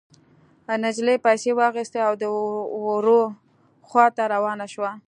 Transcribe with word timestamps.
نجلۍ 0.83 1.17
پيسې 1.25 1.51
واخيستې 1.59 1.99
او 2.07 2.13
د 2.21 2.23
وره 2.85 3.21
خوا 3.87 4.05
ته 4.15 4.23
روانه 4.33 4.65
شوه. 4.73 4.91